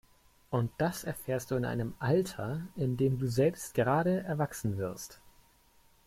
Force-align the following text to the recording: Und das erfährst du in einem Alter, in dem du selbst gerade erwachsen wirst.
Und 0.49 0.71
das 0.79 1.03
erfährst 1.03 1.51
du 1.51 1.55
in 1.55 1.63
einem 1.63 1.93
Alter, 1.99 2.63
in 2.75 2.97
dem 2.97 3.19
du 3.19 3.27
selbst 3.27 3.75
gerade 3.75 4.23
erwachsen 4.23 4.79
wirst. 4.79 5.21